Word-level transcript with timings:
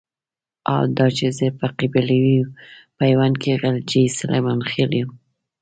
حال 0.69 0.87
دا 0.97 1.07
چې 1.17 1.25
زه 1.37 1.47
په 1.59 1.65
قبيلوي 1.77 2.37
پيوند 2.99 3.35
کې 3.41 3.59
غلجی 3.61 4.03
سليمان 4.19 4.59
خېل 4.69 4.91
يم. 4.99 5.09